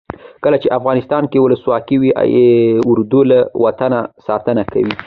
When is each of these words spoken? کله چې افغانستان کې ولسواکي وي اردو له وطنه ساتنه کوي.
کله 0.43 0.57
چې 0.63 0.75
افغانستان 0.79 1.23
کې 1.31 1.37
ولسواکي 1.43 1.95
وي 1.99 2.11
اردو 2.91 3.21
له 3.31 3.39
وطنه 3.65 3.99
ساتنه 4.27 4.63
کوي. 4.73 4.93